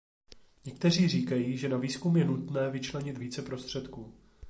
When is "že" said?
1.57-1.69